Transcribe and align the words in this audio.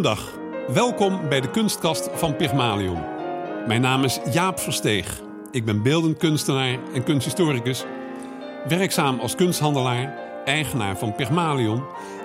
Goedendag, 0.00 0.38
welkom 0.68 1.28
bij 1.28 1.40
de 1.40 1.50
kunstkast 1.50 2.08
van 2.12 2.36
Pygmalion. 2.36 2.98
Mijn 3.66 3.80
naam 3.80 4.04
is 4.04 4.20
Jaap 4.32 4.58
Versteeg. 4.58 5.20
Ik 5.50 5.64
ben 5.64 5.82
beeldend 5.82 6.16
kunstenaar 6.16 6.78
en 6.94 7.02
kunsthistoricus, 7.04 7.84
werkzaam 8.68 9.20
als 9.20 9.34
kunsthandelaar, 9.34 10.18
eigenaar 10.44 10.98
van 10.98 11.14
Pygmalion 11.14 11.84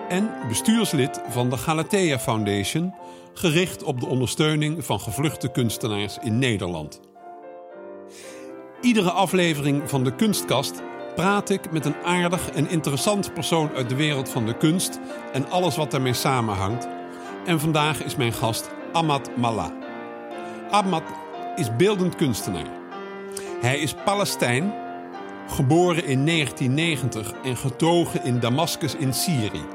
en 0.10 0.30
bestuurslid 0.48 1.22
van 1.30 1.50
de 1.50 1.58
Galatea 1.58 2.20
Foundation, 2.20 2.94
gericht 3.34 3.84
op 3.84 4.00
de 4.00 4.08
ondersteuning 4.08 4.86
van 4.86 5.00
gevluchte 5.00 5.48
kunstenaars 5.48 6.18
in 6.22 6.40
Nederland. 6.40 7.00
Iedere 8.82 9.12
aflevering 9.12 9.90
van 9.90 10.04
de 10.04 10.16
Kunstkast 10.16 10.82
praat 11.16 11.50
ik 11.50 11.72
met 11.72 11.86
een 11.86 12.04
aardig 12.04 12.50
en 12.50 12.70
interessant 12.70 13.34
persoon 13.34 13.70
uit 13.76 13.90
de 13.90 13.96
wereld 13.96 14.30
van 14.30 14.46
de 14.46 14.58
kunst 14.58 15.00
en 15.34 15.50
alles 15.50 15.76
wat 15.76 15.92
daarmee 15.92 16.14
samenhangt. 16.14 16.95
En 17.46 17.60
vandaag 17.60 18.04
is 18.04 18.16
mijn 18.16 18.34
gast 18.34 18.70
Ahmad 18.92 19.38
Mallah. 19.38 19.72
Ahmad 20.70 21.04
is 21.56 21.76
beeldend 21.76 22.16
kunstenaar. 22.16 22.68
Hij 23.62 23.80
is 23.80 23.94
Palestijn, 24.06 24.74
geboren 25.48 26.06
in 26.06 26.26
1990 26.26 27.32
en 27.44 27.58
getogen 27.58 28.24
in 28.24 28.40
Damascus 28.40 28.96
in 28.96 29.14
Syrië. 29.14 29.66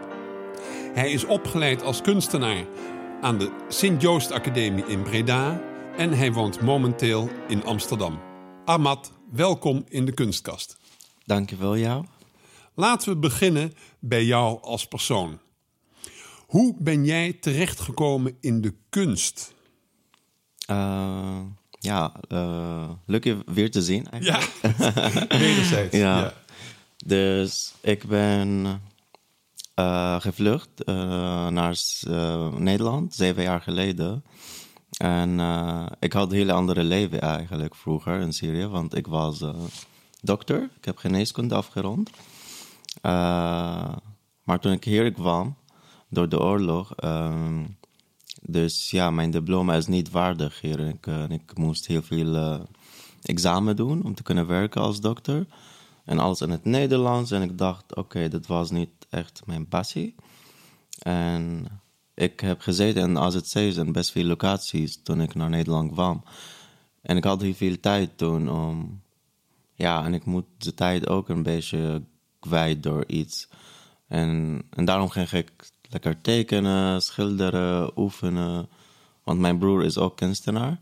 Hij 0.95 1.11
is 1.11 1.25
opgeleid 1.25 1.83
als 1.83 2.03
kunstenaar 2.03 2.65
aan 3.21 3.39
de 3.39 3.51
Sint-Joost 3.69 4.33
Academie 4.33 4.87
in 4.87 5.03
Breda 5.03 5.61
en 5.97 6.13
hij 6.13 6.33
woont 6.33 6.61
momenteel 6.61 7.29
in 7.49 7.65
Amsterdam. 7.65 8.21
Ahmad, 8.65 9.13
welkom 9.31 9.85
in 9.89 10.05
de 10.05 10.13
kunstkast. 10.13 10.79
Dankjewel 11.25 11.77
jou. 11.77 12.05
Laten 12.75 13.13
we 13.13 13.19
beginnen 13.19 13.75
bij 13.99 14.25
jou 14.25 14.63
als 14.63 14.87
persoon. 14.87 15.39
Hoe 16.51 16.75
ben 16.79 17.05
jij 17.05 17.33
terechtgekomen 17.33 18.37
in 18.41 18.61
de 18.61 18.75
kunst? 18.89 19.55
Uh, 20.71 21.41
ja, 21.79 22.13
uh, 22.29 22.91
leuk 23.07 23.25
je 23.25 23.43
weer 23.47 23.71
te 23.71 23.83
zien 23.83 24.09
eigenlijk. 24.11 24.59
Ja, 24.63 25.27
wederzijds. 25.47 25.97
ja. 25.97 26.19
ja. 26.21 26.35
Dus 26.97 27.75
ik 27.81 28.05
ben 28.05 28.81
uh, 29.77 30.21
gevlucht 30.21 30.85
naar 31.51 31.77
Nederland 32.57 33.15
zeven 33.15 33.43
jaar 33.43 33.61
geleden. 33.61 34.25
En 34.99 35.41
ik 35.99 36.13
had 36.13 36.31
een 36.31 36.37
hele 36.37 36.53
andere 36.53 36.83
leven 36.83 37.21
eigenlijk 37.21 37.75
vroeger 37.75 38.21
in 38.21 38.33
Syrië, 38.33 38.67
want 38.67 38.95
ik 38.95 39.07
was 39.07 39.45
dokter. 40.21 40.63
Ik 40.63 40.85
heb 40.85 40.97
geneeskunde 40.97 41.55
afgerond. 41.55 42.11
maar 44.43 44.61
toen 44.61 44.73
ik 44.73 44.85
hier 44.85 45.13
kwam, 45.13 45.57
door 46.11 46.29
de 46.29 46.41
oorlog. 46.41 46.95
Ehm, 46.95 47.65
dus 48.43 48.91
ja, 48.91 49.11
mijn 49.11 49.31
diploma 49.31 49.75
is 49.75 49.87
niet 49.87 50.11
waardig 50.11 50.61
hier. 50.61 50.81
Ik, 50.81 51.07
uh, 51.07 51.29
ik 51.29 51.57
moest 51.57 51.87
heel 51.87 52.03
veel 52.03 52.35
uh, 52.35 52.61
examen 53.23 53.77
doen 53.77 54.05
om 54.05 54.15
te 54.15 54.23
kunnen 54.23 54.47
werken 54.47 54.81
als 54.81 55.01
dokter. 55.01 55.47
En 56.05 56.19
alles 56.19 56.41
in 56.41 56.51
het 56.51 56.65
Nederlands. 56.65 57.31
En 57.31 57.43
ik 57.43 57.59
dacht, 57.59 57.95
oké, 57.95 58.29
dat 58.29 58.47
was 58.47 58.71
niet 58.71 58.91
echt 59.11 59.43
mijn 59.47 59.69
passie. 59.69 60.15
En 60.99 61.67
ik 62.15 62.41
heb 62.41 62.61
gezeten 62.61 63.03
in 63.03 63.19
AZC's 63.19 63.77
en 63.77 63.93
best 63.93 64.11
veel 64.11 64.25
locaties 64.25 65.03
toen 65.03 65.21
ik 65.21 65.35
naar 65.35 65.51
Nederland 65.51 65.93
kwam. 65.93 66.23
En 67.03 67.17
ik 67.17 67.25
had 67.25 67.41
heel 67.41 67.55
veel 67.55 67.81
tijd 67.81 68.19
toen 68.19 68.51
om... 68.51 69.03
Ja, 69.75 70.05
en 70.05 70.15
ik 70.15 70.25
moet 70.25 70.45
de 70.59 70.75
tijd 70.75 71.09
ook 71.09 71.29
een 71.29 71.43
beetje 71.43 72.03
kwijt 72.39 72.83
door 72.83 73.05
iets. 73.07 73.49
En, 74.07 74.63
en 74.71 74.85
daarom 74.85 75.09
ging 75.09 75.31
ik 75.31 75.71
lekker 75.91 76.21
tekenen, 76.21 77.03
schilderen, 77.03 77.99
oefenen. 77.99 78.69
Want 79.25 79.39
mijn 79.39 79.59
broer 79.59 79.85
is 79.85 79.99
ook 79.99 80.17
kunstenaar. 80.17 80.81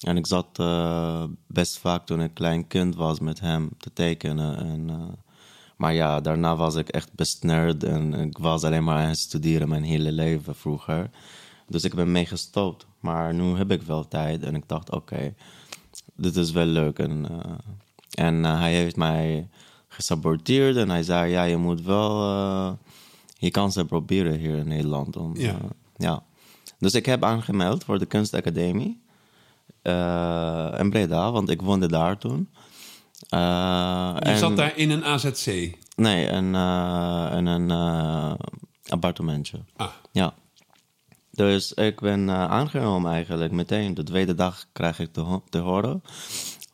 En 0.00 0.16
ik 0.16 0.26
zat 0.26 0.58
uh, 0.60 1.24
best 1.46 1.78
vaak 1.78 2.06
toen 2.06 2.22
ik 2.22 2.34
klein 2.34 2.66
kind 2.66 2.94
was 2.94 3.20
met 3.20 3.40
hem 3.40 3.70
te 3.78 3.92
tekenen. 3.92 4.58
En, 4.58 4.88
uh, 4.88 4.96
maar 5.76 5.94
ja, 5.94 6.20
daarna 6.20 6.56
was 6.56 6.74
ik 6.74 6.88
echt 6.88 7.12
best 7.14 7.42
nerd 7.42 7.84
en 7.84 8.14
ik 8.14 8.38
was 8.38 8.64
alleen 8.64 8.84
maar 8.84 9.02
aan 9.02 9.08
het 9.08 9.18
studeren 9.18 9.68
mijn 9.68 9.82
hele 9.82 10.12
leven 10.12 10.54
vroeger. 10.54 11.10
Dus 11.68 11.84
ik 11.84 11.94
ben 11.94 12.12
mee 12.12 12.26
gestopt. 12.26 12.86
Maar 13.00 13.34
nu 13.34 13.56
heb 13.56 13.70
ik 13.70 13.82
wel 13.82 14.08
tijd 14.08 14.42
en 14.42 14.54
ik 14.54 14.68
dacht, 14.68 14.90
oké, 14.90 15.34
dit 16.14 16.36
is 16.36 16.50
wel 16.50 16.66
leuk. 16.66 16.98
En, 16.98 17.26
uh, 17.30 17.54
en 18.10 18.44
hij 18.44 18.74
heeft 18.74 18.96
mij 18.96 19.48
gesaboteerd 19.88 20.76
en 20.76 20.90
hij 20.90 21.02
zei, 21.02 21.30
ja, 21.30 21.42
je 21.42 21.56
moet 21.56 21.82
wel 21.82 22.78
je 23.42 23.50
kan 23.50 23.72
ze 23.72 23.84
proberen 23.84 24.38
hier 24.38 24.56
in 24.56 24.68
Nederland. 24.68 25.16
Om, 25.16 25.36
ja. 25.36 25.52
Uh, 25.52 25.58
ja. 25.96 26.22
Dus 26.78 26.94
ik 26.94 27.06
heb 27.06 27.24
aangemeld 27.24 27.84
voor 27.84 27.98
de 27.98 28.06
kunstacademie 28.06 29.02
uh, 29.82 30.74
in 30.78 30.90
Breda, 30.90 31.32
want 31.32 31.50
ik 31.50 31.62
woonde 31.62 31.88
daar 31.88 32.18
toen. 32.18 32.48
Uh, 33.34 34.16
je 34.18 34.24
en, 34.24 34.38
zat 34.38 34.56
daar 34.56 34.76
in 34.76 34.90
een 34.90 35.04
AZC? 35.04 35.46
Nee, 35.96 36.26
in, 36.26 36.54
in 37.36 37.46
een 37.46 37.70
appartementje. 38.88 39.58
Ah. 39.76 39.88
Ja. 40.12 40.34
Dus 41.30 41.72
ik 41.72 42.00
ben 42.00 42.30
aangenomen 42.30 43.12
eigenlijk 43.12 43.52
meteen. 43.52 43.94
De 43.94 44.02
tweede 44.02 44.34
dag 44.34 44.66
krijg 44.72 44.98
ik 44.98 45.12
te, 45.12 45.40
te 45.48 45.58
horen 45.58 46.02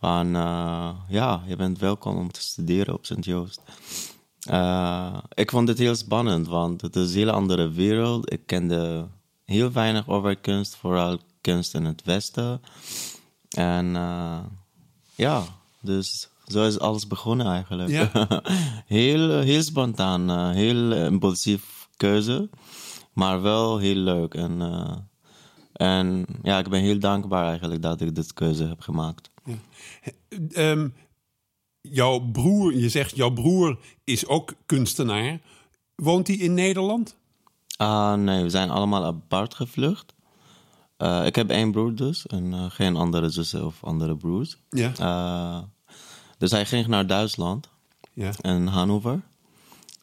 van... 0.01 0.29
ja, 1.09 1.43
je 1.47 1.57
bent 1.57 1.79
welkom 1.79 2.17
om 2.17 2.33
te 2.33 2.41
studeren 2.41 2.95
op 2.95 3.07
Sint-Joost. 3.07 3.61
Uh, 4.51 5.19
ik 5.35 5.51
vond 5.51 5.69
het 5.69 5.79
heel 5.79 5.95
spannend, 5.95 6.47
want 6.47 6.81
het 6.81 6.97
is 6.97 7.11
een 7.11 7.19
hele 7.19 7.33
andere 7.33 7.71
wereld. 7.71 8.33
Ik 8.33 8.41
kende 8.47 9.07
heel 9.45 9.73
weinig 9.73 10.09
over 10.09 10.37
kunst, 10.37 10.77
vooral 10.77 11.19
kunst 11.41 11.75
in 11.75 11.85
het 11.85 12.03
Westen. 12.05 12.61
En 13.51 13.87
uh, 13.87 14.39
ja, 15.15 15.45
dus 15.81 16.29
zo 16.47 16.67
is 16.67 16.79
alles 16.79 17.07
begonnen 17.07 17.47
eigenlijk. 17.47 17.89
Ja. 17.89 18.11
heel, 18.87 19.41
heel 19.41 19.63
spontaan, 19.63 20.31
uh, 20.31 20.51
heel 20.51 20.93
impulsief 20.93 21.89
keuze, 21.97 22.49
maar 23.13 23.43
wel 23.43 23.79
heel 23.79 23.97
leuk. 23.97 24.35
En, 24.35 24.63
en 25.73 26.27
ja, 26.43 26.59
ik 26.59 26.69
ben 26.69 26.81
heel 26.81 26.99
dankbaar 26.99 27.47
eigenlijk 27.47 27.83
dat 27.83 28.01
ik 28.01 28.15
dit 28.15 28.33
keuze 28.33 28.65
heb 28.65 28.81
gemaakt. 28.81 29.31
Ja. 29.45 29.57
Um, 30.71 30.95
jouw 31.81 32.19
broer, 32.19 32.77
je 32.77 32.89
zegt 32.89 33.17
jouw 33.17 33.31
broer 33.31 33.79
is 34.05 34.27
ook 34.27 34.55
kunstenaar. 34.67 35.41
Woont 35.95 36.27
hij 36.27 36.37
in 36.37 36.55
Nederland? 36.55 37.17
Uh, 37.83 38.15
nee, 38.15 38.43
we 38.43 38.51
zijn 38.51 38.71
allemaal 38.71 39.05
apart 39.05 39.55
gevlucht. 39.55 40.15
Uh, 40.99 41.27
ik 41.27 41.35
heb 41.35 41.51
één 41.51 41.73
broer 41.73 41.95
dus 41.95 42.27
en 42.27 42.45
uh, 42.45 42.65
geen 42.69 42.97
andere 42.97 43.29
zussen 43.29 43.67
of 43.67 43.85
andere 43.85 44.17
broers. 44.17 44.59
Ja. 44.71 44.93
Uh, 45.01 45.63
dus 46.39 46.51
hij 46.51 46.67
ging 46.67 46.87
naar 46.87 47.07
Duitsland, 47.07 47.69
ja. 48.13 48.33
in 48.41 48.67
Hannover. 48.67 49.21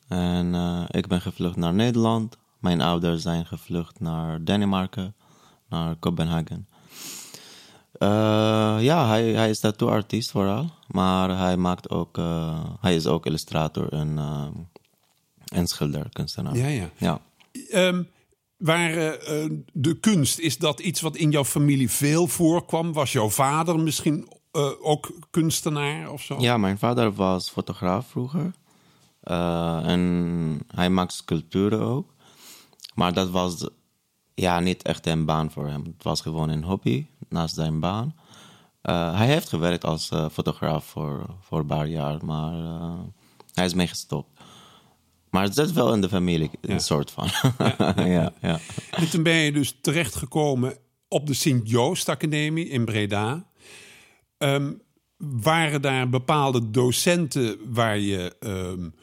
En 0.07 0.53
ik 0.87 1.07
ben 1.07 1.21
gevlucht 1.21 1.55
naar 1.55 1.73
Nederland. 1.73 2.37
Mijn 2.59 2.81
ouders 2.81 3.21
zijn 3.21 3.45
gevlucht 3.45 3.99
naar 3.99 4.43
Denemarken, 4.43 5.15
naar 5.69 5.95
Kopenhagen. 5.95 6.67
Uh, 8.05 8.83
ja, 8.83 9.07
hij, 9.07 9.23
hij 9.23 9.49
is 9.49 9.59
tattooartiest 9.59 10.31
vooral. 10.31 10.69
Maar 10.87 11.37
hij, 11.37 11.57
maakt 11.57 11.89
ook, 11.89 12.17
uh, 12.17 12.63
hij 12.79 12.95
is 12.95 13.07
ook 13.07 13.25
illustrator 13.25 13.93
en, 13.93 14.17
uh, 14.17 14.47
en 15.45 15.67
schilder, 15.67 16.09
kunstenaar. 16.11 16.57
Ja, 16.57 16.67
ja. 16.67 16.89
ja. 16.97 17.21
Um, 17.87 18.07
waar 18.57 19.17
de 19.73 19.97
kunst, 19.99 20.39
is 20.39 20.57
dat 20.57 20.79
iets 20.79 21.01
wat 21.01 21.15
in 21.15 21.31
jouw 21.31 21.45
familie 21.45 21.89
veel 21.89 22.27
voorkwam? 22.27 22.93
Was 22.93 23.11
jouw 23.11 23.29
vader 23.29 23.79
misschien 23.79 24.27
ook 24.81 25.11
kunstenaar 25.29 26.11
of 26.11 26.21
zo? 26.21 26.35
Ja, 26.39 26.57
mijn 26.57 26.77
vader 26.77 27.13
was 27.13 27.49
fotograaf 27.49 28.07
vroeger. 28.07 28.51
en 29.83 30.61
hij 30.75 30.89
maakt 30.89 31.13
sculpturen 31.13 31.81
ook. 31.81 32.13
Maar 32.93 33.13
dat 33.13 33.29
was 33.29 33.69
ja, 34.35 34.59
niet 34.59 34.83
echt 34.83 35.07
een 35.07 35.25
baan 35.25 35.51
voor 35.51 35.67
hem. 35.67 35.83
Het 35.83 36.03
was 36.03 36.21
gewoon 36.21 36.49
een 36.49 36.63
hobby 36.63 37.05
naast 37.29 37.55
zijn 37.55 37.79
baan. 37.79 38.15
Uh, 38.83 39.17
hij 39.17 39.27
heeft 39.27 39.49
gewerkt 39.49 39.83
als 39.83 40.11
uh, 40.11 40.29
fotograaf 40.31 40.85
voor, 40.85 41.25
voor 41.41 41.59
een 41.59 41.65
paar 41.65 41.87
jaar, 41.87 42.25
maar 42.25 42.59
uh, 42.59 42.99
hij 43.53 43.65
is 43.65 43.73
mee 43.73 43.87
gestopt. 43.87 44.39
Maar 45.29 45.43
het 45.43 45.55
zit 45.55 45.73
wel 45.73 45.93
in 45.93 46.01
de 46.01 46.09
familie, 46.09 46.49
een 46.61 46.79
soort 46.79 47.11
van. 47.11 47.27
Ja. 47.57 47.93
ja, 48.15 48.33
ja, 48.41 48.59
En 48.91 49.09
toen 49.09 49.23
ben 49.23 49.33
je 49.33 49.51
dus 49.51 49.77
terechtgekomen 49.81 50.77
op 51.07 51.27
de 51.27 51.33
Sint-Joost 51.33 52.09
Academie 52.09 52.67
in 52.67 52.85
Breda. 52.85 53.45
Um, 54.37 54.81
waren 55.17 55.81
daar 55.81 56.09
bepaalde 56.09 56.71
docenten 56.71 57.73
waar 57.73 57.97
je 57.97 58.35
um, 58.39 58.93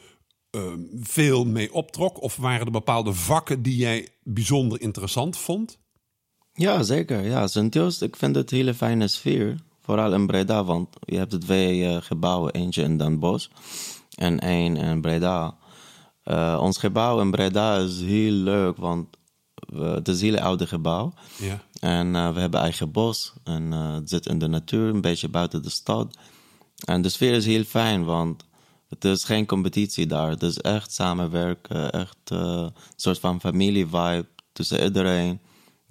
um, 0.50 0.90
veel 1.00 1.44
mee 1.44 1.72
optrok? 1.72 2.22
Of 2.22 2.36
waren 2.36 2.66
er 2.66 2.72
bepaalde 2.72 3.12
vakken 3.12 3.62
die 3.62 3.76
jij 3.76 4.08
bijzonder 4.22 4.80
interessant 4.80 5.38
vond? 5.38 5.78
Ja, 6.54 6.82
zeker. 6.82 7.24
Ja, 7.24 7.46
Sint-Joost, 7.46 8.02
ik 8.02 8.16
vind 8.16 8.36
het 8.36 8.50
een 8.50 8.56
hele 8.56 8.74
fijne 8.74 9.08
sfeer. 9.08 9.60
Vooral 9.80 10.12
in 10.12 10.26
Breda, 10.26 10.64
want 10.64 10.88
je 11.04 11.16
hebt 11.16 11.40
twee 11.40 11.80
uh, 11.80 11.96
gebouwen. 12.00 12.52
Eentje 12.52 12.82
in 12.82 12.98
Den 12.98 13.18
Bosch 13.18 13.48
en 14.14 14.38
één 14.40 14.76
in 14.76 15.00
Breda. 15.00 15.56
Uh, 16.24 16.58
ons 16.60 16.78
gebouw 16.78 17.20
in 17.20 17.30
Breda 17.30 17.76
is 17.76 18.00
heel 18.00 18.32
leuk, 18.32 18.76
want 18.76 19.06
het 19.74 20.08
is 20.08 20.20
een 20.20 20.24
hele 20.24 20.40
oude 20.40 20.66
gebouw. 20.66 21.12
Ja. 21.38 21.62
En 21.80 22.12
we 22.34 22.40
hebben 22.40 22.60
eigen 22.60 22.90
bos. 22.90 23.32
En 23.44 23.70
het 23.70 24.08
zit 24.08 24.26
in 24.26 24.38
de 24.38 24.46
natuur, 24.46 24.88
een 24.88 25.00
beetje 25.00 25.28
buiten 25.28 25.62
de 25.62 25.70
stad. 25.70 26.16
En 26.84 27.02
de 27.02 27.08
sfeer 27.08 27.32
is 27.32 27.46
heel 27.46 27.64
fijn, 27.64 28.04
want 28.04 28.44
het 28.88 29.04
is 29.04 29.24
geen 29.24 29.46
competitie 29.46 30.06
daar. 30.06 30.30
Het 30.30 30.42
is 30.42 30.58
echt 30.58 30.92
samenwerken, 30.92 31.92
echt 31.92 32.16
een 32.24 32.72
soort 32.96 33.18
van 33.18 33.40
familie-vibe 33.40 34.26
tussen 34.52 34.84
iedereen. 34.84 35.40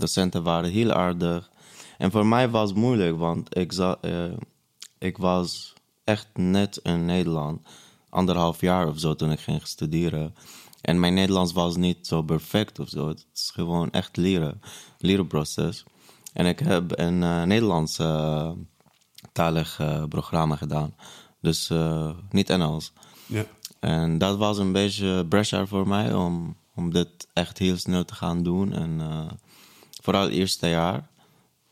Docenten 0.02 0.44
waren 0.44 0.70
heel 0.70 0.92
aardig. 0.92 1.50
En 1.98 2.12
voor 2.12 2.26
mij 2.26 2.50
was 2.50 2.70
het 2.70 2.78
moeilijk, 2.78 3.18
want 3.18 3.58
ik, 3.58 3.74
ik 4.98 5.18
was 5.18 5.74
echt 6.04 6.28
net 6.34 6.80
in 6.84 7.06
Nederland. 7.06 7.62
Anderhalf 8.10 8.62
jaar 8.62 8.88
of 8.88 9.00
zo 9.00 9.16
toen 9.16 9.32
ik 9.32 9.40
ging 9.40 9.68
studeren. 9.68 10.36
En 10.82 11.00
mijn 11.00 11.14
Nederlands 11.14 11.54
was 11.54 11.76
niet 11.76 12.08
zo 12.08 12.22
perfect 12.22 12.80
of 12.80 12.90
zo. 12.90 13.08
Het 13.08 13.26
is 13.34 13.52
gewoon 13.54 13.92
echt 13.92 14.18
leren, 14.18 14.62
lerenproces. 14.98 15.84
En 16.34 16.46
ik 16.46 16.60
heb 16.60 17.00
een 17.00 17.22
uh, 17.22 17.44
Nederlands 17.44 18.00
uh, 18.00 18.52
talig 19.32 19.80
uh, 19.80 20.04
programma 20.10 20.56
gedaan. 20.56 20.96
Dus 21.42 21.72
niet 22.30 22.50
Engels. 22.50 22.94
Ja. 23.26 23.46
En 23.80 24.18
dat 24.18 24.38
was 24.38 24.58
een 24.58 24.72
beetje 24.72 25.26
pressure 25.26 25.68
voor 25.68 25.88
mij 25.88 26.14
om, 26.14 26.56
om 26.76 26.94
dit 26.94 27.28
echt 27.34 27.58
heel 27.58 27.78
snel 27.78 28.06
te 28.06 28.16
gaan 28.16 28.44
doen. 28.44 28.74
En 28.74 29.02
vooral 30.02 30.24
het 30.24 30.32
eerste 30.32 30.68
jaar. 30.68 31.10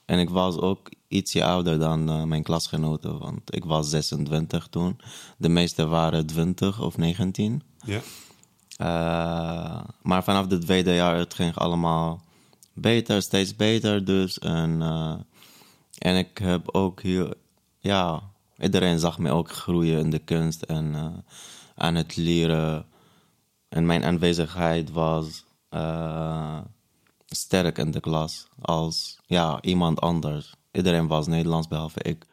En 0.05 0.19
ik 0.19 0.29
was 0.29 0.57
ook 0.57 0.89
ietsje 1.07 1.43
ouder 1.43 1.79
dan 1.79 2.09
uh, 2.09 2.23
mijn 2.23 2.43
klasgenoten, 2.43 3.19
want 3.19 3.55
ik 3.55 3.65
was 3.65 3.89
26 3.89 4.67
toen. 4.67 4.99
De 5.37 5.49
meeste 5.49 5.87
waren 5.87 6.25
20 6.25 6.81
of 6.81 6.97
19. 6.97 7.61
Ja. 7.85 7.99
Uh, 8.81 9.83
maar 10.01 10.23
vanaf 10.23 10.49
het 10.49 10.61
tweede 10.61 10.93
jaar, 10.93 11.15
het 11.15 11.33
ging 11.33 11.55
allemaal 11.55 12.21
beter, 12.73 13.21
steeds 13.21 13.55
beter 13.55 14.05
dus. 14.05 14.39
En, 14.39 14.79
uh, 14.81 15.15
en 15.97 16.17
ik 16.17 16.37
heb 16.37 16.75
ook 16.75 17.01
hier, 17.01 17.33
ja, 17.79 18.21
iedereen 18.59 18.99
zag 18.99 19.19
me 19.19 19.31
ook 19.31 19.51
groeien 19.51 19.99
in 19.99 20.09
de 20.09 20.19
kunst 20.19 20.61
en 20.61 21.23
aan 21.75 21.95
het 21.95 22.15
leren. 22.15 22.85
En 23.69 23.85
mijn 23.85 24.03
aanwezigheid 24.03 24.91
was 24.91 25.43
sterk 27.29 27.77
in 27.77 27.91
de 27.91 27.99
klas 27.99 28.47
als 28.61 29.19
ja, 29.25 29.61
iemand 29.61 30.01
anders. 30.01 30.55
Iedereen 30.71 31.07
was 31.07 31.27
Nederlands 31.27 31.67
behalve 31.67 32.01
ik. 32.01 32.25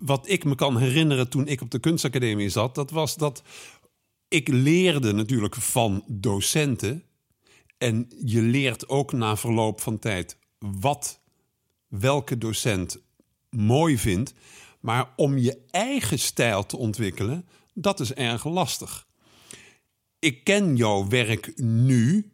Wat 0.00 0.28
ik 0.28 0.44
me 0.44 0.54
kan 0.54 0.78
herinneren 0.78 1.28
toen 1.28 1.46
ik 1.46 1.60
op 1.60 1.70
de 1.70 1.78
kunstacademie 1.78 2.48
zat, 2.48 2.74
dat 2.74 2.90
was 2.90 3.16
dat 3.16 3.42
ik 4.28 4.48
leerde 4.48 5.12
natuurlijk 5.12 5.54
van 5.54 6.04
docenten. 6.06 7.04
En 7.78 8.08
je 8.24 8.40
leert 8.40 8.88
ook 8.88 9.12
na 9.12 9.36
verloop 9.36 9.80
van 9.80 9.98
tijd 9.98 10.36
wat 10.58 11.20
welke 11.88 12.38
docent 12.38 12.98
mooi 13.50 13.98
vindt. 13.98 14.34
Maar 14.80 15.12
om 15.16 15.38
je 15.38 15.58
eigen 15.70 16.18
stijl 16.18 16.66
te 16.66 16.76
ontwikkelen, 16.76 17.46
dat 17.74 18.00
is 18.00 18.12
erg 18.12 18.44
lastig. 18.44 19.06
Ik 20.18 20.44
ken 20.44 20.76
jouw 20.76 21.08
werk 21.08 21.52
nu. 21.56 22.30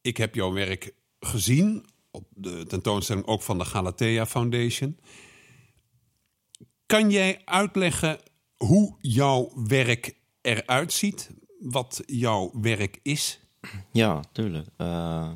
Ik 0.00 0.16
heb 0.16 0.34
jouw 0.34 0.52
werk 0.52 0.94
gezien 1.20 1.84
op 2.10 2.26
de 2.34 2.66
tentoonstelling 2.66 3.26
ook 3.26 3.42
van 3.42 3.58
de 3.58 3.64
Galatea 3.64 4.26
Foundation. 4.26 4.98
Kan 6.90 7.10
jij 7.10 7.42
uitleggen 7.44 8.18
hoe 8.56 8.96
jouw 9.00 9.52
werk 9.66 10.16
eruit 10.40 10.92
ziet? 10.92 11.30
Wat 11.60 12.02
jouw 12.06 12.50
werk 12.60 13.00
is? 13.02 13.40
Ja, 13.92 14.20
tuurlijk. 14.32 14.68
Uh, 14.78 15.30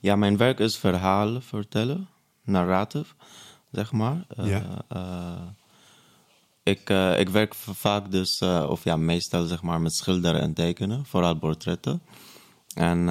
ja, 0.00 0.16
mijn 0.16 0.36
werk 0.36 0.58
is 0.58 0.76
verhalen 0.76 1.42
vertellen, 1.42 2.08
narrative, 2.44 3.14
zeg 3.70 3.92
maar. 3.92 4.26
Uh, 4.38 4.48
ja. 4.48 4.84
Uh, 4.92 5.46
ik, 6.62 6.90
ik 7.18 7.28
werk 7.28 7.54
vaak 7.54 8.10
dus, 8.10 8.42
of 8.42 8.84
ja, 8.84 8.96
meestal 8.96 9.44
zeg 9.44 9.62
maar 9.62 9.80
met 9.80 9.94
schilderen 9.94 10.40
en 10.40 10.54
tekenen, 10.54 11.04
vooral 11.04 11.34
portretten. 11.38 12.02
En 12.74 13.06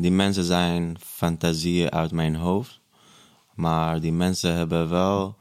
die 0.00 0.10
mensen 0.10 0.44
zijn 0.44 0.96
fantasieën 1.00 1.90
uit 1.90 2.12
mijn 2.12 2.34
hoofd. 2.34 2.80
Maar 3.54 4.00
die 4.00 4.12
mensen 4.12 4.54
hebben 4.54 4.88
wel 4.88 5.36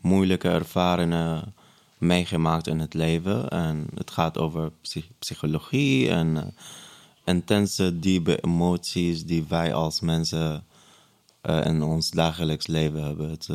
moeilijke 0.00 0.48
ervaringen 0.48 1.54
meegemaakt 1.98 2.66
in 2.66 2.78
het 2.78 2.94
leven. 2.94 3.48
En 3.48 3.86
het 3.94 4.10
gaat 4.10 4.38
over 4.38 4.72
psychologie 5.18 6.10
en 6.10 6.26
uh, 6.36 6.42
intense, 7.24 7.98
diepe 7.98 8.40
emoties 8.40 9.24
die 9.24 9.44
wij 9.48 9.74
als 9.74 10.00
mensen 10.00 10.64
uh, 11.42 11.64
in 11.64 11.82
ons 11.82 12.10
dagelijks 12.10 12.66
leven 12.66 13.04
hebben. 13.04 13.30
Het, 13.30 13.48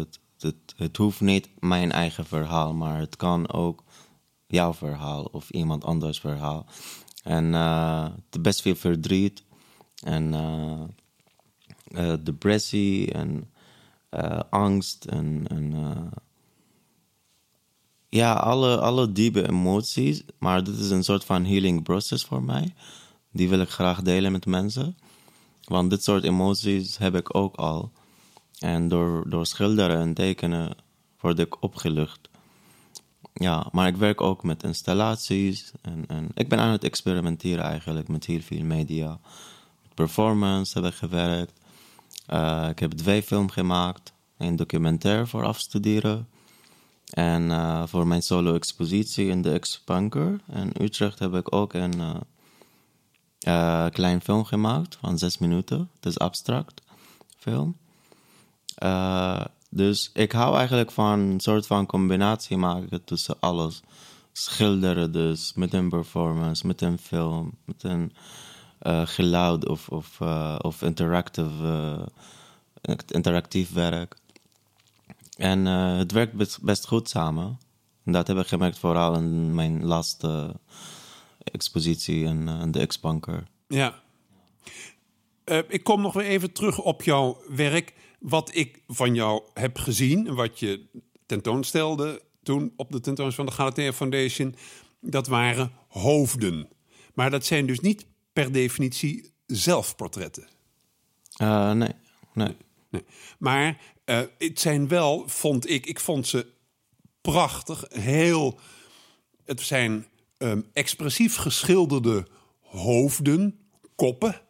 het, 0.77 0.97
hoeft 0.97 1.21
niet 1.21 1.49
mijn 1.59 1.91
eigen 1.91 2.25
verhaal, 2.25 2.73
maar 2.73 2.99
het 2.99 3.15
kan 3.15 3.51
ook 3.51 3.83
jouw 4.47 4.73
verhaal 4.73 5.23
of 5.23 5.49
iemand 5.49 5.83
anders 5.83 6.19
verhaal. 6.19 6.65
En 7.23 7.45
uh, 7.45 8.05
best 8.39 8.61
veel 8.61 8.75
verdriet 8.75 9.43
en 10.03 10.33
depressie 12.23 13.11
en 13.11 13.51
angst 14.49 15.05
en. 15.05 15.45
en 15.47 15.73
ja, 18.13 18.33
alle, 18.33 18.79
alle 18.79 19.11
diepe 19.11 19.47
emoties. 19.47 20.23
Maar 20.37 20.63
dit 20.63 20.77
is 20.79 20.89
een 20.89 21.03
soort 21.03 21.25
van 21.25 21.45
healing 21.45 21.83
process 21.83 22.23
voor 22.23 22.43
mij. 22.43 22.73
Die 23.31 23.49
wil 23.49 23.59
ik 23.59 23.69
graag 23.69 24.01
delen 24.01 24.31
met 24.31 24.45
mensen. 24.45 24.97
Want 25.63 25.89
dit 25.89 26.03
soort 26.03 26.23
emoties 26.23 26.97
heb 26.97 27.15
ik 27.15 27.35
ook 27.35 27.55
al. 27.55 27.91
En 28.59 28.87
door, 28.87 29.29
door 29.29 29.45
schilderen 29.45 29.97
en 29.97 30.13
tekenen 30.13 30.75
word 31.19 31.39
ik 31.39 31.63
opgelucht. 31.63 32.19
Ja, 33.33 33.67
maar 33.71 33.87
ik 33.87 33.95
werk 33.95 34.21
ook 34.21 34.43
met 34.43 34.63
installaties. 34.63 35.71
En, 35.81 36.03
en 36.07 36.29
ik 36.33 36.49
ben 36.49 36.59
aan 36.59 36.71
het 36.71 36.83
experimenteren 36.83 37.63
eigenlijk 37.63 38.07
met 38.07 38.25
heel 38.25 38.41
veel 38.41 38.63
media. 38.63 39.19
Met 39.81 39.93
performance 39.93 40.79
heb 40.79 40.91
ik 40.91 40.97
gewerkt. 40.97 41.53
Uh, 42.33 42.67
ik 42.69 42.79
heb 42.79 42.91
twee 42.91 43.23
films 43.23 43.53
gemaakt. 43.53 44.13
Een 44.37 44.55
documentaire 44.55 45.27
voor 45.27 45.43
afstuderen. 45.43 46.27
En 47.13 47.49
uh, 47.49 47.83
voor 47.85 48.07
mijn 48.07 48.21
solo-expositie 48.21 49.27
in 49.27 49.41
de 49.41 49.51
Expunker 49.51 50.39
in 50.53 50.71
Utrecht 50.79 51.19
heb 51.19 51.33
ik 51.33 51.55
ook 51.55 51.73
een 51.73 52.23
uh, 53.47 53.85
klein 53.89 54.21
film 54.21 54.45
gemaakt 54.45 54.97
van 55.01 55.17
zes 55.17 55.37
minuten. 55.37 55.89
Het 55.95 56.05
is 56.05 56.19
abstract 56.19 56.81
film. 57.37 57.77
dus 59.69 60.09
ik 60.13 60.31
hou 60.31 60.57
eigenlijk 60.57 60.91
van 60.91 61.19
een 61.19 61.39
soort 61.39 61.67
van 61.67 61.85
combinatie 61.85 62.57
maken 62.57 63.03
tussen 63.03 63.35
alles. 63.39 63.81
Schilderen 64.31 65.11
dus, 65.11 65.53
met 65.55 65.73
een 65.73 65.89
performance, 65.89 66.67
met 66.67 66.81
een 66.81 66.97
film, 66.97 67.57
met 67.65 67.83
een 67.83 68.11
geluid 69.07 69.67
of, 69.67 69.89
of, 69.89 70.21
of 70.61 70.81
interactive, 70.81 72.09
interactief 73.07 73.73
werk. 73.73 74.15
En 75.37 75.65
uh, 75.65 75.97
het 75.97 76.11
werkt 76.11 76.61
best, 76.61 76.87
goed 76.87 77.09
samen. 77.09 77.59
En 78.05 78.11
dat 78.11 78.27
heb 78.27 78.37
ik 78.37 78.47
gemerkt 78.47 78.79
vooral 78.79 79.15
in 79.15 79.55
mijn 79.55 79.85
laatste 79.85 80.59
expositie 81.43 82.23
in, 82.23 82.47
in 82.47 82.71
de 82.71 82.85
X-Bunker. 82.85 83.43
Ja. 83.67 84.01
Uh, 85.45 85.59
ik 85.67 85.83
kom 85.83 86.01
nog 86.01 86.13
weer 86.13 86.25
even 86.25 86.51
terug 86.51 86.79
op 86.79 87.03
jouw 87.03 87.41
werk. 87.49 87.93
Wat 88.19 88.55
ik 88.55 88.83
van 88.87 89.15
jou 89.15 89.43
heb 89.53 89.77
gezien, 89.77 90.33
wat 90.33 90.59
je 90.59 90.85
tentoonstelde 91.25 92.21
toen 92.43 92.73
op 92.75 92.91
de 92.91 92.99
tentoonstelling 92.99 93.33
van 93.33 93.45
de 93.45 93.51
Galatea 93.51 93.93
Foundation, 93.93 94.55
dat 95.01 95.27
waren 95.27 95.71
hoofden. 95.87 96.67
Maar 97.13 97.29
dat 97.29 97.45
zijn 97.45 97.65
dus 97.65 97.79
niet 97.79 98.05
per 98.33 98.51
definitie 98.51 99.33
zelfportretten. 99.45 100.47
Uh, 101.41 101.71
nee, 101.71 101.91
nee. 102.33 102.55
nee. 102.89 103.03
Maar 103.39 103.81
uh, 104.05 104.21
het 104.37 104.59
zijn 104.59 104.87
wel, 104.87 105.27
vond 105.27 105.69
ik, 105.69 105.85
ik 105.85 105.99
vond 105.99 106.27
ze 106.27 106.51
prachtig, 107.21 107.85
heel. 107.89 108.59
Het 109.45 109.61
zijn 109.61 110.07
um, 110.37 110.69
expressief 110.73 111.35
geschilderde 111.35 112.27
hoofden, 112.59 113.59
koppen, 113.95 114.41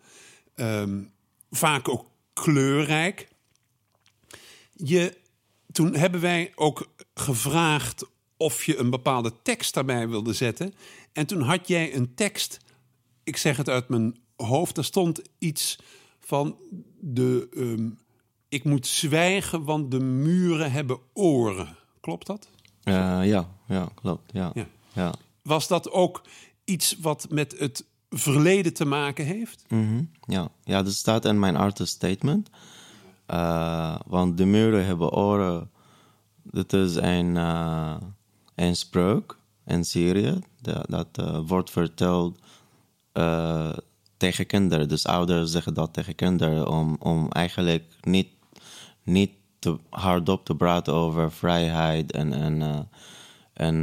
um, 0.55 1.12
vaak 1.51 1.89
ook 1.89 2.05
kleurrijk. 2.33 3.27
Je, 4.74 5.17
toen 5.72 5.95
hebben 5.95 6.22
wij 6.22 6.51
ook 6.55 6.93
gevraagd 7.13 8.05
of 8.38 8.63
je 8.63 8.77
een 8.77 8.89
bepaalde 8.89 9.33
tekst 9.41 9.74
daarbij 9.74 10.07
wilde 10.07 10.33
zetten. 10.33 10.74
En 11.12 11.25
toen 11.25 11.41
had 11.41 11.67
jij 11.67 11.95
een 11.95 12.13
tekst, 12.13 12.57
ik 13.24 13.38
zeg 13.38 13.57
het 13.57 13.69
uit 13.69 13.89
mijn 13.89 14.17
hoofd, 14.36 14.77
er 14.77 14.86
stond 14.86 15.22
iets 15.38 15.79
van 16.19 16.57
de. 17.00 17.48
Um, 17.51 18.01
ik 18.53 18.63
moet 18.63 18.88
zwijgen, 18.88 19.63
want 19.63 19.91
de 19.91 20.00
muren 20.00 20.72
hebben 20.72 20.98
oren. 21.13 21.75
Klopt 22.00 22.27
dat? 22.27 22.50
Uh, 22.83 22.93
ja, 23.25 23.50
ja, 23.67 23.89
klopt. 23.95 24.31
Ja. 24.33 24.51
Ja. 24.53 24.67
ja. 24.93 25.13
Was 25.41 25.67
dat 25.67 25.91
ook 25.91 26.22
iets 26.63 26.98
wat 27.00 27.27
met 27.29 27.60
het 27.60 27.86
verleden 28.10 28.74
te 28.74 28.86
maken 28.86 29.25
heeft? 29.25 29.65
Mm 29.67 29.88
-hmm. 29.88 30.12
Ja, 30.25 30.50
ja, 30.63 30.83
dat 30.83 30.93
staat 30.93 31.25
in 31.25 31.39
mijn 31.39 31.55
artist 31.55 31.93
statement. 31.93 32.50
Uh, 33.27 33.95
want 34.05 34.38
de 34.38 34.45
muren 34.45 34.86
hebben 34.86 35.12
oren. 35.12 35.72
Dat 36.43 36.74
is 36.74 36.95
een, 36.95 37.36
uh, 37.36 37.95
een 38.55 38.75
spreuk 38.75 39.38
in 39.65 39.86
Syrië. 39.86 40.39
Dat, 40.62 40.86
dat 40.89 41.43
wordt 41.48 41.72
verteld 41.72 42.39
tegen 44.24 44.45
kinderen. 44.45 44.88
Dus 44.88 45.05
ouders 45.05 45.51
zeggen 45.51 45.74
dat 45.74 45.93
tegen 45.93 46.15
kinderen 46.15 46.67
om, 46.67 46.95
om 47.00 47.29
eigenlijk 47.29 47.83
niet, 48.01 48.27
niet 49.03 49.31
te 49.60 49.79
hardop 49.89 50.45
te 50.45 50.55
praten 50.55 50.93
over 50.93 51.31
vrijheid 51.31 52.12
en, 52.12 52.33
en, 52.33 52.89
en 53.53 53.81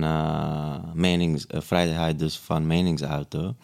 menings, 0.95 1.45
vrijheid 1.49 2.19
dus 2.19 2.39
van 2.39 2.67
meningsuiten. 2.67 3.57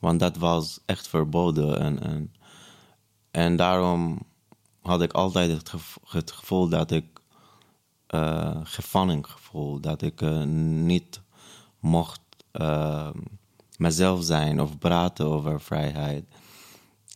Want 0.00 0.20
dat 0.20 0.36
was 0.36 0.80
echt 0.86 1.08
verboden. 1.08 1.80
En, 1.80 2.02
en, 2.02 2.34
en 3.30 3.56
daarom 3.56 4.18
had 4.82 5.02
ik 5.02 5.12
altijd 5.12 5.72
het, 6.10 6.32
gevoel, 6.32 6.68
dat 6.68 6.90
ik 6.90 7.20
uh, 8.14 8.60
gevangen 8.62 9.26
gevoel. 9.26 9.80
Dat 9.80 10.02
ik 10.02 10.20
uh, 10.20 10.42
niet 10.84 11.20
mocht 11.78 12.20
uh, 12.52 13.10
mezelf 13.76 14.24
zijn 14.24 14.60
of 14.60 14.78
praten 14.78 15.26
over 15.26 15.60
vrijheid. 15.60 16.24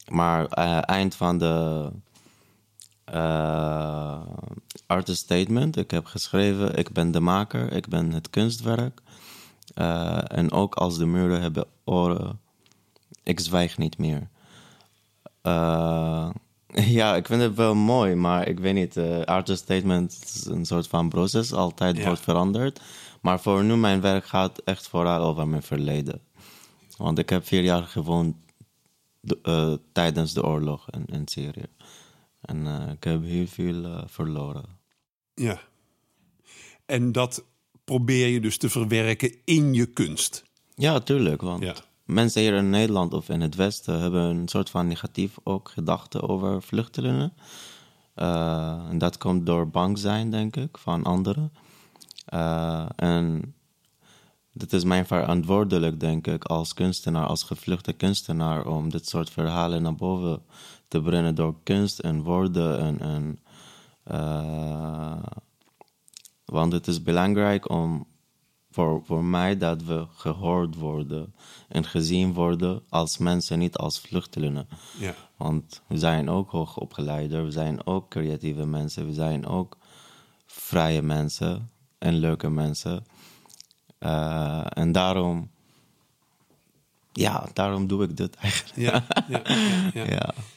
Maar 0.08 0.46
eind 0.80 1.14
van 1.14 1.38
de 1.38 1.90
artist 4.86 5.22
statement, 5.22 5.76
ik 5.76 5.90
heb 5.90 6.04
geschreven, 6.04 6.76
ik 6.76 6.92
ben 6.92 7.10
de 7.10 7.20
maker, 7.20 7.72
ik 7.72 7.88
ben 7.88 8.12
het 8.12 8.30
kunstwerk. 8.30 9.00
en 10.26 10.52
ook 10.52 10.74
als 10.74 10.98
de 10.98 11.06
muren 11.06 11.40
hebben 11.40 11.66
oren, 11.84 12.40
ik 13.22 13.40
zwijg 13.40 13.78
niet 13.78 13.98
meer. 13.98 14.28
Ja, 16.74 17.16
ik 17.16 17.26
vind 17.26 17.42
het 17.42 17.54
wel 17.54 17.74
mooi, 17.74 18.14
maar 18.14 18.48
ik 18.48 18.58
weet 18.58 18.74
niet. 18.74 18.96
Uh, 18.96 19.20
artist 19.20 19.62
statement 19.62 20.18
is 20.24 20.44
een 20.44 20.66
soort 20.66 20.86
van 20.86 21.08
proces, 21.08 21.52
altijd 21.52 22.04
wordt 22.04 22.20
veranderd. 22.20 22.80
Maar 23.20 23.40
voor 23.40 23.64
nu, 23.64 23.76
mijn 23.76 24.00
werk 24.00 24.26
gaat 24.26 24.58
echt 24.58 24.88
vooral 24.88 25.22
over 25.22 25.48
mijn 25.48 25.62
verleden. 25.62 26.20
Want 26.96 27.18
ik 27.18 27.30
heb 27.30 27.46
vier 27.46 27.62
jaar 27.62 27.82
gewoond 27.82 28.36
uh, 29.42 29.74
tijdens 29.92 30.32
de 30.32 30.44
oorlog 30.44 30.90
in, 30.90 31.06
in 31.06 31.28
Syrië. 31.28 31.66
En 32.44 32.66
uh, 32.66 32.90
ik 32.92 33.04
heb 33.04 33.22
heel 33.22 33.46
veel 33.46 34.04
verloren. 34.06 34.64
Ja. 35.34 35.60
En 36.86 37.12
dat 37.12 37.44
probeer 37.84 38.26
je 38.26 38.40
dus 38.40 38.56
te 38.56 38.70
verwerken 38.70 39.34
in 39.44 39.74
je 39.74 39.86
kunst. 39.86 40.44
Ja, 40.74 41.00
tuurlijk. 41.00 41.42
Want 41.42 41.62
ja 41.62 41.74
mensen 42.04 42.40
hier 42.40 42.54
in 42.54 42.70
Nederland 42.70 43.14
of 43.14 43.28
in 43.28 43.40
het 43.40 43.54
Westen 43.54 44.00
hebben 44.00 44.22
een 44.22 44.48
soort 44.48 44.70
van 44.70 44.86
negatief 44.86 45.36
ook 45.42 45.68
gedachten 45.68 46.28
over 46.28 46.62
vluchtelingen. 46.62 47.32
Uh, 48.16 48.86
en 48.88 48.98
dat 48.98 49.18
komt 49.18 49.46
door 49.46 49.68
bang 49.68 49.98
zijn, 49.98 50.30
denk 50.30 50.56
ik, 50.56 50.78
van 50.78 51.02
anderen. 51.04 51.52
En 52.96 53.54
het 54.58 54.72
is 54.72 54.84
mijn 54.84 55.06
verantwoordelijk, 55.06 56.00
denk 56.00 56.26
ik, 56.26 56.44
als 56.44 56.74
kunstenaar, 56.74 57.26
als 57.26 57.42
gevluchte 57.42 57.92
kunstenaar, 57.92 58.66
om 58.66 58.90
dit 58.90 59.08
soort 59.08 59.30
verhalen 59.30 59.82
naar 59.82 59.94
boven 59.94 60.42
te 60.94 61.02
brengen 61.02 61.34
door 61.34 61.54
kunst 61.62 61.98
en 61.98 62.22
woorden. 62.22 62.78
En, 62.78 63.00
en 63.00 63.38
uh, 64.12 65.22
want 66.44 66.72
het 66.72 66.86
is 66.86 67.02
belangrijk 67.02 67.70
om 67.70 68.06
voor, 68.70 69.02
voor 69.04 69.24
mij 69.24 69.58
dat 69.58 69.82
we 69.82 70.06
gehoord 70.14 70.74
worden 70.74 71.34
en 71.68 71.84
gezien 71.84 72.32
worden 72.32 72.82
als 72.88 73.18
mensen, 73.18 73.58
niet 73.58 73.76
als 73.76 74.00
vluchtelingen. 74.00 74.68
Ja. 74.98 75.14
Want 75.36 75.82
we 75.86 75.98
zijn 75.98 76.28
ook 76.28 76.50
hoogopgeleide, 76.50 77.42
we 77.42 77.50
zijn 77.50 77.86
ook 77.86 78.08
creatieve 78.10 78.66
mensen, 78.66 79.06
we 79.06 79.12
zijn 79.12 79.46
ook 79.46 79.76
vrije 80.46 81.02
mensen 81.02 81.70
en 81.98 82.14
leuke 82.14 82.50
mensen. 82.50 83.06
Uh, 84.00 84.66
en 84.68 84.92
daarom, 84.92 85.50
ja, 87.12 87.48
daarom 87.52 87.86
doe 87.86 88.04
ik 88.04 88.16
dit 88.16 88.34
eigenlijk. 88.36 88.76
ja, 88.76 89.04
ja. 89.28 89.42
ja. 89.94 90.04
ja. 90.10 90.34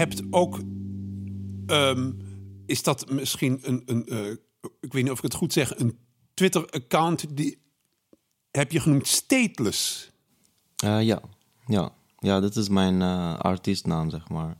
hebt 0.00 0.22
ook. 0.30 0.60
Um, 1.66 2.16
is 2.66 2.82
dat 2.82 3.10
misschien 3.10 3.58
een. 3.62 3.82
een 3.86 4.04
uh, 4.06 4.30
ik 4.80 4.92
weet 4.92 5.02
niet 5.02 5.12
of 5.12 5.18
ik 5.18 5.24
het 5.24 5.34
goed 5.34 5.52
zeg. 5.52 5.78
Een 5.78 5.98
Twitter-account 6.34 7.36
die. 7.36 7.58
Heb 8.50 8.72
je 8.72 8.80
genoemd 8.80 9.06
Stateless? 9.06 10.10
Uh, 10.84 11.02
ja, 11.02 11.20
ja. 11.66 11.92
Ja, 12.18 12.40
dat 12.40 12.56
is 12.56 12.68
mijn 12.68 13.00
uh, 13.00 13.38
artiestnaam, 13.38 14.10
zeg 14.10 14.28
maar. 14.28 14.58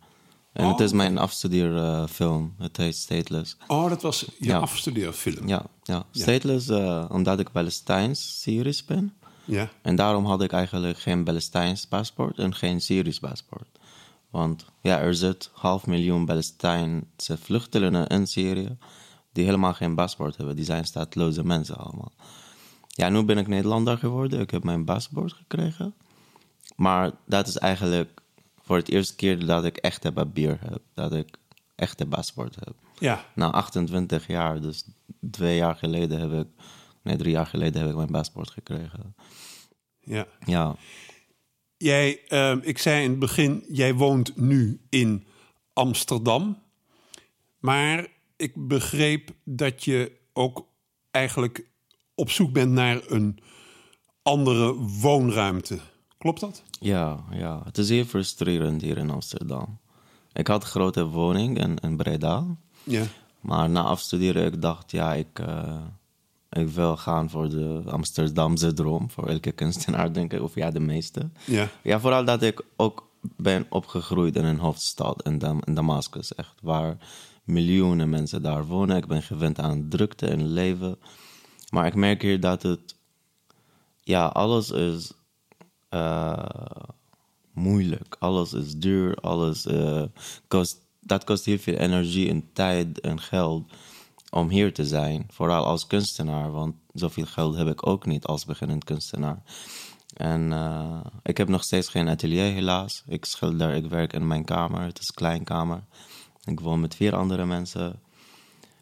En 0.52 0.64
oh. 0.64 0.70
het 0.70 0.80
is 0.80 0.92
mijn 0.92 1.18
afstudeerfilm. 1.18 2.54
het 2.58 2.76
heet 2.76 2.96
Stateless. 2.96 3.56
Oh, 3.66 3.88
dat 3.88 4.02
was 4.02 4.20
je 4.20 4.46
ja. 4.46 4.58
afstudeerfilm? 4.58 5.48
Ja, 5.48 5.66
ja. 5.82 6.06
Stateless, 6.10 6.68
omdat 7.08 7.40
ik 7.40 7.52
Palestijns 7.52 8.40
Syrisch 8.42 8.84
ben. 8.84 9.12
Ja. 9.44 9.70
En 9.82 9.96
daarom 9.96 10.24
had 10.26 10.42
ik 10.42 10.52
eigenlijk 10.52 10.98
geen 10.98 11.24
Palestijns 11.24 11.86
paspoort 11.86 12.38
en 12.38 12.54
geen 12.54 12.80
Syrisch 12.80 13.18
paspoort. 13.18 13.78
Want 14.30 14.66
ja, 14.80 14.98
er 14.98 15.14
zit 15.14 15.50
half 15.52 15.86
miljoen 15.86 16.24
Palestijnse 16.24 17.38
vluchtelingen 17.38 18.06
in 18.06 18.26
Syrië 18.26 18.76
die 19.32 19.44
helemaal 19.44 19.74
geen 19.74 19.94
paspoort 19.94 20.36
hebben. 20.36 20.56
Die 20.56 20.64
zijn 20.64 20.84
staatloze 20.84 21.44
mensen 21.44 21.76
allemaal. 21.76 22.12
Ja, 22.88 23.08
nu 23.08 23.22
ben 23.22 23.38
ik 23.38 23.46
Nederlander 23.46 23.98
geworden. 23.98 24.40
Ik 24.40 24.50
heb 24.50 24.64
mijn 24.64 24.84
paspoort 24.84 25.32
gekregen. 25.32 25.94
Maar 26.76 27.12
dat 27.26 27.46
is 27.46 27.58
eigenlijk 27.58 28.20
voor 28.62 28.76
het 28.76 28.88
eerste 28.88 29.16
keer 29.16 29.46
dat 29.46 29.64
ik 29.64 29.76
echte 29.76 30.12
papier 30.12 30.58
heb. 30.60 30.80
Dat 30.94 31.12
ik 31.12 31.36
echte 31.74 32.06
paspoort 32.06 32.54
heb. 32.54 32.74
Ja. 32.98 33.24
Na 33.34 33.50
28 33.50 34.26
jaar. 34.26 34.60
Dus 34.60 34.84
twee 35.30 35.56
jaar 35.56 35.76
geleden 35.76 36.20
heb 36.20 36.46
ik, 36.46 36.52
nee, 37.02 37.16
drie 37.16 37.32
jaar 37.32 37.46
geleden 37.46 37.80
heb 37.80 37.90
ik 37.90 37.96
mijn 37.96 38.10
paspoort 38.10 38.50
gekregen. 38.50 39.14
Ja. 40.00 40.26
Ja, 40.44 40.76
Jij, 41.82 42.20
ehm, 42.28 42.58
ik 42.62 42.78
zei 42.78 43.04
in 43.04 43.10
het 43.10 43.18
begin, 43.18 43.64
jij 43.68 43.94
woont 43.94 44.36
nu 44.36 44.80
in 44.88 45.26
Amsterdam. 45.72 46.62
Maar 47.58 48.06
ik 48.36 48.68
begreep 48.68 49.30
dat 49.44 49.84
je 49.84 50.12
ook 50.32 50.66
eigenlijk 51.10 51.66
op 52.14 52.30
zoek 52.30 52.52
bent 52.52 52.72
naar 52.72 53.00
een 53.06 53.38
andere 54.22 54.74
woonruimte. 54.74 55.78
Klopt 56.18 56.40
dat? 56.40 56.62
ja, 56.80 57.24
ja. 57.30 57.60
Het 57.64 57.78
is 57.78 57.88
heel 57.88 58.04
frustrerend 58.04 58.82
hier 58.82 58.98
in 58.98 59.10
Amsterdam. 59.10 59.78
Ik 60.32 60.46
had 60.46 60.62
een 60.62 60.68
grote 60.68 61.06
woning 61.06 61.58
in, 61.58 61.78
in 61.78 61.96
Breda. 61.96 62.46
Ja. 62.82 63.04
Maar 63.40 63.70
na 63.70 63.82
afstuderen, 63.82 64.46
ik 64.46 64.62
dacht, 64.62 64.90
ja, 64.90 65.14
ik, 65.14 65.38
eh, 65.38 65.82
ik 66.50 66.68
wil 66.68 66.96
gaan 66.96 67.30
voor 67.30 67.48
de 67.48 67.82
Amsterdamse 67.86 68.72
droom. 68.72 69.10
Voor 69.10 69.28
elke 69.28 69.52
kunstenaar, 69.52 70.12
denk 70.18 70.32
ik. 70.32 70.42
Of 70.42 70.54
ja, 70.54 70.70
de 70.70 70.80
meeste. 70.80 71.30
Ja. 71.46 71.68
Ja, 71.82 72.00
vooral 72.00 72.24
dat 72.24 72.42
ik 72.42 72.62
ook 72.76 73.08
ben 73.36 73.66
opgegroeid 73.68 74.36
in 74.36 74.44
een 74.44 74.58
hoofdstad, 74.58 75.26
in, 75.26 75.38
Dam 75.38 75.60
in 75.64 75.74
Damascus, 75.74 76.34
echt. 76.34 76.54
Waar 76.62 76.96
miljoenen 77.44 78.08
mensen 78.08 78.42
daar 78.42 78.66
wonen. 78.66 78.96
Ik 78.96 79.06
ben 79.06 79.22
gewend 79.22 79.58
aan 79.58 79.88
drukte 79.88 80.26
en 80.26 80.46
leven. 80.46 80.98
Maar 81.70 81.86
ik 81.86 81.94
merk 81.94 82.22
hier 82.22 82.40
dat 82.40 82.62
het... 82.62 82.94
Ja, 84.02 84.26
alles 84.26 84.70
is 84.70 85.12
eh, 85.88 86.44
moeilijk. 87.52 88.16
Alles 88.18 88.52
is 88.52 88.76
duur. 88.76 89.14
Alles 89.14 89.66
eh, 89.66 90.02
kost... 90.48 90.80
Dat 91.00 91.24
kost 91.24 91.44
heel 91.44 91.58
veel 91.58 91.74
energie 91.74 92.28
en 92.28 92.48
tijd 92.52 93.00
en 93.00 93.20
geld 93.20 93.72
om 94.30 94.48
hier 94.48 94.74
te 94.74 94.86
zijn. 94.86 95.26
Vooral 95.28 95.64
als 95.64 95.86
kunstenaar, 95.86 96.50
want 96.50 96.74
zoveel 96.92 97.26
geld 97.26 97.56
heb 97.56 97.68
ik 97.68 97.86
ook 97.86 98.06
niet 98.06 98.24
als 98.24 98.44
beginnend 98.44 98.84
kunstenaar. 98.84 99.42
En 100.16 100.52
eh, 100.52 101.00
ik 101.22 101.36
heb 101.36 101.48
nog 101.48 101.62
steeds 101.62 101.88
geen 101.88 102.08
atelier, 102.08 102.52
helaas. 102.52 103.02
Ik 103.06 103.24
schilder, 103.24 103.74
ik 103.74 103.86
werk 103.86 104.12
in 104.12 104.26
mijn 104.26 104.44
kamer. 104.44 104.82
Het 104.82 104.98
is 104.98 105.08
een 105.08 105.14
klein 105.14 105.44
kamer. 105.44 105.84
Ik 106.44 106.60
woon 106.60 106.80
met 106.80 106.94
vier 106.94 107.16
andere 107.16 107.46
mensen. 107.46 108.00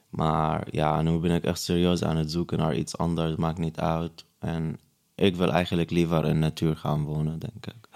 Maar 0.09 0.69
ja, 0.71 1.03
nu 1.03 1.19
ben 1.19 1.31
ik 1.31 1.45
echt 1.45 1.61
serieus 1.61 2.03
aan 2.05 2.17
het 2.17 2.31
zoeken 2.31 2.59
naar 2.59 2.75
iets 2.75 2.97
anders. 2.97 3.37
Maakt 3.37 3.59
niet 3.59 3.79
uit. 3.79 4.25
En 4.39 4.79
ik 5.15 5.37
wil 5.37 5.51
eigenlijk 5.51 5.91
liever 5.91 6.25
in 6.25 6.39
natuur 6.39 6.77
gaan 6.77 7.05
wonen, 7.05 7.39
denk 7.39 7.67
ik. 7.67 7.89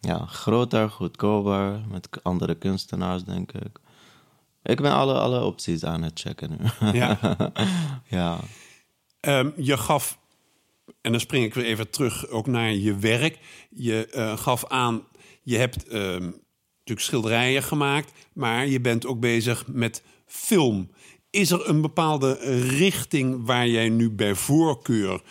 Ja, 0.00 0.26
groter, 0.26 0.90
goedkoper, 0.90 1.80
met 1.88 2.08
andere 2.22 2.54
kunstenaars, 2.54 3.24
denk 3.24 3.52
ik. 3.52 3.80
Ik 4.64 4.80
ben 4.80 4.92
alle, 4.92 5.14
alle 5.14 5.44
opties 5.44 5.84
aan 5.84 6.02
het 6.02 6.20
checken 6.20 6.50
nu. 6.50 6.88
Ja. 6.98 7.36
ja. 8.08 8.40
Ehm, 9.20 9.50
je 9.56 9.76
gaf, 9.76 10.18
en 11.00 11.10
dan 11.10 11.20
spring 11.20 11.44
ik 11.44 11.54
weer 11.54 11.64
even 11.64 11.90
terug 11.90 12.28
ook 12.28 12.46
naar 12.46 12.72
je 12.72 12.96
werk. 12.96 13.38
Je 13.70 14.06
eh, 14.06 14.36
gaf 14.38 14.66
aan, 14.66 15.02
je 15.42 15.56
hebt 15.56 15.88
ehm, 15.88 16.24
natuurlijk 16.78 17.06
schilderijen 17.06 17.62
gemaakt, 17.62 18.12
maar 18.32 18.66
je 18.66 18.80
bent 18.80 19.06
ook 19.06 19.20
bezig 19.20 19.66
met 19.66 20.02
film. 20.26 20.90
Is 21.30 21.50
er 21.50 21.68
een 21.68 21.80
bepaalde 21.80 22.32
richting 22.68 23.46
waar 23.46 23.68
jij 23.68 23.88
nu 23.88 24.10
bij 24.10 24.34
voorkeur 24.34 25.22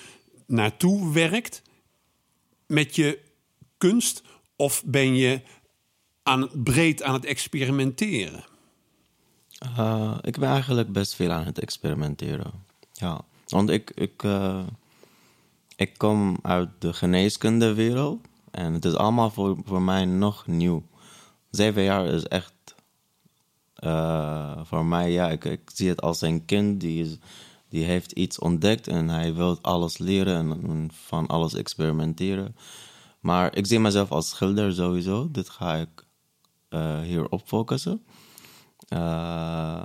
naartoe 0.48 1.14
werkt 1.14 1.62
met 2.68 2.96
je 2.96 3.20
kunst? 3.78 4.24
Of 4.56 4.84
ben 4.86 5.16
je 5.16 5.42
aan, 6.24 6.50
breed 6.54 7.04
aan 7.04 7.14
het 7.14 7.26
experimenteren? 7.26 8.52
Eh, 9.78 10.18
ik 10.22 10.38
ben 10.40 10.50
eigenlijk 10.50 10.92
best 10.92 11.16
veel 11.16 11.32
aan 11.32 11.46
het 11.46 11.60
experimenteren. 11.60 12.52
Ja, 12.94 13.22
want 13.48 13.70
ik, 13.70 13.92
ik, 13.96 14.24
eh, 14.24 14.64
ik 15.76 15.98
kom 15.98 16.38
uit 16.42 16.70
de 16.80 16.94
geneeskundewereld 16.94 18.20
en 18.52 18.74
het 18.74 18.86
is 18.86 18.96
allemaal 18.96 19.30
voor, 19.30 19.58
voor 19.66 19.82
mij 19.82 20.06
nog 20.06 20.48
nieuw. 20.48 20.84
Zeven 21.50 21.84
jaar 21.84 22.06
is 22.06 22.24
echt 22.24 22.54
eh, 23.84 24.60
voor 24.64 24.86
mij, 24.86 25.12
ja, 25.12 25.30
ik, 25.30 25.46
ik 25.46 25.70
zie 25.74 25.90
het 25.90 26.02
als 26.02 26.22
een 26.22 26.46
kind 26.46 26.80
die, 26.82 27.04
is, 27.04 27.18
die 27.70 27.84
heeft 27.84 28.12
iets 28.12 28.40
ontdekt 28.40 28.88
en 28.88 29.10
hij 29.10 29.34
wil 29.34 29.58
alles 29.62 29.98
leren 29.98 30.52
en, 30.52 30.90
van 30.94 31.28
alles 31.28 31.54
experimenteren. 31.54 32.56
Maar 33.20 33.56
ik 33.56 33.66
zie 33.66 33.80
mezelf 33.80 34.12
als 34.12 34.30
schilder 34.30 34.74
sowieso. 34.74 35.32
Dit 35.32 35.50
ga 35.50 35.76
ik 35.76 36.06
eh, 36.70 37.02
hier 37.02 37.30
op 37.30 37.42
focussen. 37.46 38.04
Uh, 38.90 39.84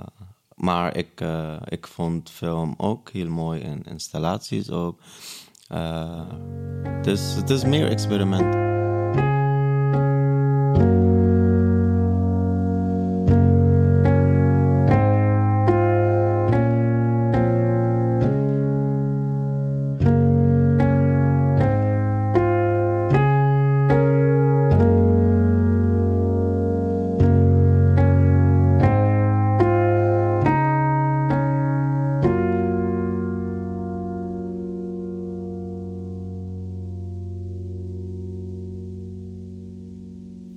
maar 0.55 0.95
ik, 0.95 1.21
uh, 1.21 1.55
ik 1.65 1.87
vond 1.87 2.29
film 2.29 2.73
ook 2.77 3.09
heel 3.09 3.29
mooi 3.29 3.61
en 3.61 3.83
installaties 3.83 4.69
ook. 4.69 4.99
Uh, 5.71 6.21
dus 7.01 7.33
het 7.33 7.49
is 7.49 7.63
meer 7.63 7.89
experiment. 7.89 8.68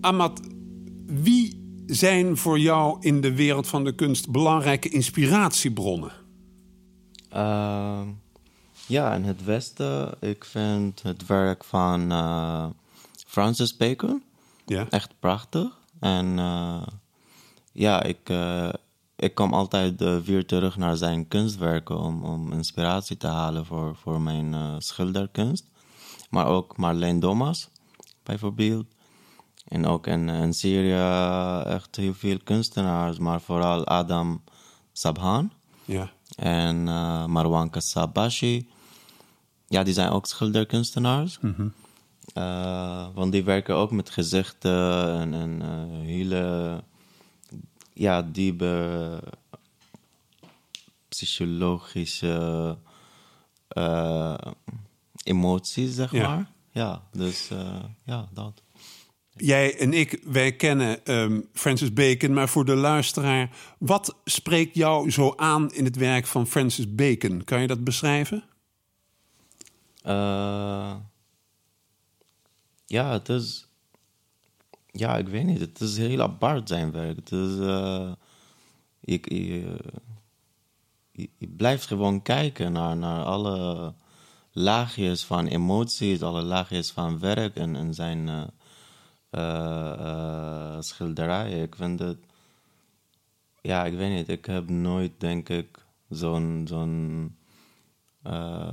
Amat, 0.02 0.40
wie 1.06 1.82
zijn 1.86 2.36
voor 2.36 2.58
jou 2.58 2.96
in 3.00 3.20
de 3.20 3.34
wereld 3.34 3.68
van 3.68 3.84
de 3.84 3.94
kunst 3.94 4.30
belangrijke 4.30 4.88
inspiratiebronnen? 4.88 6.12
Uh, 7.34 8.00
ja, 8.86 9.14
in 9.14 9.24
het 9.24 9.44
Westen, 9.44 10.14
ik 10.20 10.44
vind 10.44 11.02
het 11.02 11.26
werk 11.26 11.64
van 11.64 12.12
uh, 12.12 12.66
Francis 13.26 13.76
Bacon 13.76 14.22
ja. 14.66 14.86
echt 14.90 15.14
prachtig. 15.18 15.78
En 16.00 16.26
uh, 16.38 16.82
ja, 17.72 18.02
ik, 18.02 18.28
uh, 18.30 18.72
ik 19.16 19.34
kom 19.34 19.54
altijd 19.54 20.24
weer 20.24 20.46
terug 20.46 20.76
naar 20.76 20.96
zijn 20.96 21.28
kunstwerken 21.28 21.98
om, 21.98 22.24
om 22.24 22.52
inspiratie 22.52 23.16
te 23.16 23.26
halen 23.26 23.66
voor, 23.66 23.96
voor 23.96 24.20
mijn 24.20 24.82
schilderkunst. 24.82 25.64
Maar 26.30 26.46
ook 26.46 26.76
Marlene 26.76 27.20
Domas, 27.20 27.68
bijvoorbeeld. 28.22 28.86
En 29.72 29.86
ook 29.86 30.06
in, 30.06 30.28
in 30.28 30.54
Syrië 30.54 31.62
echt 31.64 31.96
heel 31.96 32.14
veel 32.14 32.38
kunstenaars, 32.44 33.18
maar 33.18 33.40
vooral 33.40 33.86
Adam 33.86 34.42
Sabhan. 34.92 35.52
Ja. 35.84 36.10
En 36.36 36.86
uh, 36.86 37.26
Marwan 37.26 37.70
Kassabashi. 37.70 38.68
Ja, 39.68 39.82
die 39.82 39.94
zijn 39.94 40.10
ook 40.10 40.26
schilderkunstenaars. 40.26 41.38
Mm 41.40 41.54
-hmm. 41.56 41.72
uh, 42.34 43.06
want 43.14 43.32
die 43.32 43.44
werken 43.44 43.74
ook 43.74 43.90
met 43.90 44.10
gezichten 44.10 45.08
en, 45.20 45.34
en 45.34 45.60
uh, 45.62 46.06
hele 46.06 46.82
ja, 47.92 48.22
diepe 48.22 49.22
psychologische 51.08 52.76
emoties, 55.24 55.94
zeg 55.94 56.12
Ja. 56.12 56.28
maar. 56.28 56.50
Ja, 56.70 57.02
dus 57.12 57.48
ja, 58.04 58.28
dat. 58.32 58.62
Jij 59.36 59.78
en 59.78 59.92
ik, 59.92 60.20
wij 60.24 60.52
kennen 60.56 61.14
um, 61.14 61.48
Francis 61.52 61.92
Bacon, 61.92 62.32
maar 62.32 62.48
voor 62.48 62.64
de 62.64 62.74
luisteraar, 62.74 63.50
wat 63.78 64.16
spreekt 64.24 64.74
jou 64.74 65.10
zo 65.10 65.32
aan 65.36 65.72
in 65.72 65.84
het 65.84 65.96
werk 65.96 66.26
van 66.26 66.46
Francis 66.46 66.94
Bacon? 66.94 67.44
Kan 67.44 67.60
je 67.60 67.66
dat 67.66 67.84
beschrijven? 67.84 68.44
Uh, 70.06 70.94
ja, 72.86 73.12
het 73.12 73.28
is. 73.28 73.66
Ja, 74.86 75.16
ik 75.16 75.28
weet 75.28 75.44
niet. 75.44 75.60
Het 75.60 75.80
is 75.80 75.96
heel 75.96 76.20
apart 76.20 76.68
zijn 76.68 76.92
werk. 76.92 77.16
Het 77.16 77.32
is. 77.32 77.56
Uh, 77.56 78.12
je, 79.00 79.20
je, 81.12 81.28
je, 81.38 81.48
blijft 81.56 81.86
gewoon 81.86 82.22
kijken 82.22 82.72
naar, 82.72 82.96
naar 82.96 83.24
alle 83.24 83.94
laagjes 84.50 85.24
van 85.24 85.46
emoties, 85.46 86.22
alle 86.22 86.42
laagjes 86.42 86.90
van 86.90 87.18
werk 87.18 87.56
en, 87.56 87.94
zijn. 87.94 88.52
Uh, 89.32 89.92
uh, 89.98 90.76
schilderijen. 90.80 91.62
Ik 91.62 91.74
vind 91.74 91.98
het. 91.98 92.18
Ja, 93.60 93.84
ik 93.84 93.96
weet 93.96 94.10
niet. 94.10 94.28
Ik 94.28 94.44
heb 94.44 94.68
nooit, 94.68 95.12
denk 95.18 95.48
ik, 95.48 95.84
zo'n. 96.08 96.64
zo'n 96.68 97.36
uh, 98.26 98.72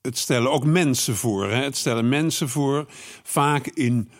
het 0.00 0.18
stellen 0.18 0.50
ook 0.50 0.64
mensen 0.64 1.16
voor. 1.16 1.50
Hè? 1.50 1.62
Het 1.62 1.76
stellen 1.76 2.08
mensen 2.08 2.48
voor, 2.48 2.86
vaak 3.22 3.66
in 3.66 4.10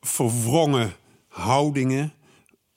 verwrongen 0.00 0.92
houdingen 1.28 2.12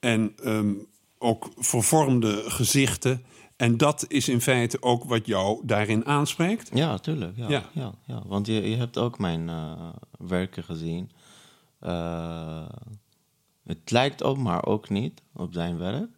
en 0.00 0.34
um, 0.44 0.86
ook 1.18 1.48
vervormde 1.56 2.42
gezichten. 2.46 3.24
En 3.56 3.76
dat 3.76 4.04
is 4.08 4.28
in 4.28 4.40
feite 4.40 4.82
ook 4.82 5.04
wat 5.04 5.26
jou 5.26 5.60
daarin 5.66 6.06
aanspreekt? 6.06 6.70
Ja, 6.74 6.98
tuurlijk. 6.98 7.36
Ja, 7.36 7.48
Ja. 7.48 7.62
ja. 7.72 7.92
Ja, 8.06 8.22
Want 8.26 8.46
je, 8.46 8.70
je 8.70 8.76
hebt 8.76 8.98
ook 8.98 9.18
mijn 9.18 9.48
eh, 9.48 9.88
werken 10.18 10.64
gezien. 10.64 11.10
Eh, 11.78 12.66
het 13.64 13.90
lijkt 13.90 14.22
op, 14.22 14.36
maar 14.36 14.66
ook 14.66 14.88
niet 14.88 15.22
op 15.32 15.52
zijn 15.52 15.78
werk. 15.78 16.10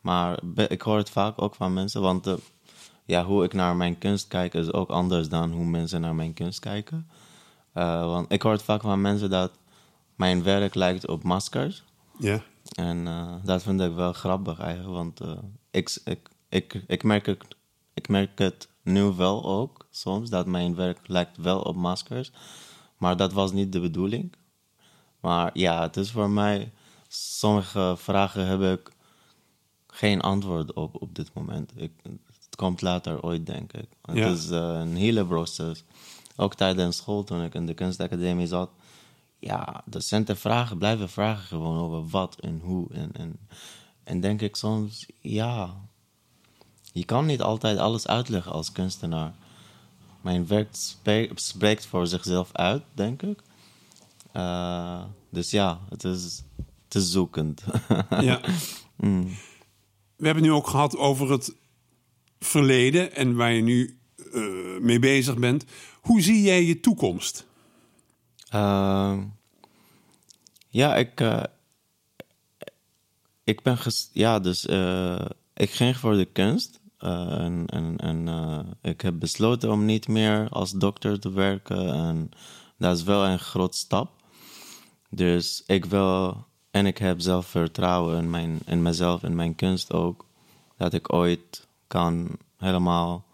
Maar 0.00 0.38
ik 0.68 0.82
hoor 0.82 0.96
het 0.96 1.10
vaak 1.10 1.42
ook 1.42 1.54
van 1.54 1.72
mensen, 1.72 2.00
want 2.00 2.26
eh, 2.26 2.34
ja, 3.04 3.24
hoe 3.24 3.44
ik 3.44 3.52
naar 3.52 3.76
mijn 3.76 3.98
kunst 3.98 4.28
kijk 4.28 4.54
is 4.54 4.72
ook 4.72 4.88
anders 4.88 5.28
dan 5.28 5.52
hoe 5.52 5.64
mensen 5.64 6.00
naar 6.00 6.14
mijn 6.14 6.34
kunst 6.34 6.60
kijken. 6.60 7.08
Eh, 7.72 8.06
want 8.06 8.32
ik 8.32 8.42
hoor 8.42 8.52
het 8.52 8.62
vaak 8.62 8.80
van 8.80 9.00
mensen 9.00 9.30
dat 9.30 9.52
mijn 10.14 10.42
werk 10.42 10.74
lijkt 10.74 11.08
op 11.08 11.22
maskers. 11.22 11.84
Ja. 12.18 12.42
En 12.76 13.04
dat 13.44 13.62
vind 13.62 13.80
ik 13.80 13.94
wel 13.94 14.12
grappig 14.12 14.58
eigenlijk, 14.58 14.94
want 14.94 15.20
ik, 15.70 15.98
ik, 16.04 16.28
ik, 16.48 16.82
ik, 16.86 17.02
merk 17.02 17.26
het, 17.26 17.44
ik 17.94 18.08
merk 18.08 18.38
het 18.38 18.68
nu 18.82 19.02
wel 19.02 19.44
ook 19.44 19.86
soms, 19.90 20.30
dat 20.30 20.46
mijn 20.46 20.74
werk 20.74 20.98
lijkt 21.06 21.36
wel 21.36 21.60
op 21.60 21.76
maskers. 21.76 22.32
Maar 22.98 23.16
dat 23.16 23.32
was 23.32 23.52
niet 23.52 23.72
de 23.72 23.80
bedoeling. 23.80 24.32
Maar 25.20 25.50
ja, 25.52 25.82
het 25.82 25.96
is 25.96 26.10
voor 26.10 26.30
mij, 26.30 26.72
sommige 27.08 27.94
vragen 27.98 28.46
heb 28.46 28.78
ik 28.78 28.90
geen 29.86 30.20
antwoord 30.20 30.72
op 30.72 31.02
op 31.02 31.14
dit 31.14 31.30
moment. 31.34 31.72
Ik, 31.74 31.92
het 32.02 32.56
komt 32.56 32.80
later 32.82 33.22
ooit, 33.22 33.46
denk 33.46 33.72
ik. 33.72 33.88
Het 34.02 34.16
Ja. 34.16 34.26
is 34.28 34.50
eh, 34.50 34.58
een 34.80 34.96
hele 34.96 35.26
proces. 35.26 35.84
Ook 36.36 36.54
tijdens 36.54 36.96
school, 36.96 37.24
toen 37.24 37.42
ik 37.42 37.54
in 37.54 37.66
de 37.66 37.74
kunstacademie 37.74 38.46
zat. 38.46 38.70
Ja, 39.38 39.82
docenten 39.84 40.36
vragen, 40.36 40.78
blijven 40.78 41.08
vragen 41.08 41.44
gewoon 41.46 41.78
over 41.78 42.08
wat 42.08 42.36
en 42.40 42.60
hoe. 42.64 42.86
En, 42.92 43.10
en, 43.12 43.38
en 44.04 44.20
denk 44.20 44.40
ik 44.40 44.56
soms, 44.56 45.06
ja, 45.20 45.74
je 46.92 47.04
kan 47.04 47.26
niet 47.26 47.42
altijd 47.42 47.78
alles 47.78 48.06
uitleggen 48.06 48.52
als 48.52 48.72
kunstenaar. 48.72 49.34
Mijn 50.20 50.46
werk 50.46 50.68
spreekt 51.34 51.86
voor 51.86 52.06
zichzelf 52.06 52.52
uit, 52.52 52.82
denk 52.94 53.22
ik. 53.22 53.40
Eh, 54.38 55.02
dus 55.30 55.50
ja, 55.50 55.80
het 55.88 56.04
is, 56.04 56.42
het 56.84 56.94
is 56.94 57.10
zoekend. 57.10 57.64
ja. 58.20 58.40
We 60.16 60.26
hebben 60.26 60.42
het 60.42 60.52
nu 60.52 60.52
ook 60.52 60.66
gehad 60.66 60.96
over 60.96 61.30
het 61.30 61.54
verleden 62.38 63.14
en 63.14 63.36
waar 63.36 63.52
je 63.52 63.62
nu 63.62 63.98
eh, 64.32 64.80
mee 64.80 64.98
bezig 64.98 65.36
bent. 65.36 65.64
Hoe 66.00 66.20
zie 66.20 66.42
jij 66.42 66.64
je 66.64 66.80
toekomst? 66.80 67.46
Ehm, 68.48 69.22
ja, 70.68 70.96
ik, 70.96 71.20
eh, 71.20 71.42
ik 73.44 73.62
ben 73.62 73.78
ja, 74.12 74.38
dus 74.38 74.64
ik 75.54 75.70
ging 75.70 75.96
voor 75.96 76.16
de 76.16 76.28
kunst 76.32 76.80
en 76.98 77.66
en, 77.66 77.96
en 77.96 78.28
ik 78.82 79.00
heb 79.00 79.18
besloten 79.18 79.70
om 79.70 79.84
niet 79.84 80.08
meer 80.08 80.48
als 80.48 80.72
dokter 80.72 81.20
te 81.20 81.32
werken 81.32 81.92
en 81.92 82.30
dat 82.78 82.96
is 82.96 83.02
wel 83.02 83.26
een 83.26 83.38
groot 83.38 83.74
stap. 83.74 84.17
Dus 85.10 85.62
ik 85.66 85.84
wil 85.84 86.46
en 86.70 86.86
ik 86.86 86.98
heb 86.98 87.20
zelfvertrouwen 87.20 88.18
in, 88.18 88.30
mijn, 88.30 88.58
in 88.66 88.82
mezelf 88.82 89.22
en 89.22 89.34
mijn 89.34 89.54
kunst 89.54 89.92
ook 89.92 90.26
dat 90.76 90.92
ik 90.94 91.12
ooit 91.12 91.66
kan 91.86 92.28
helemaal 92.56 93.24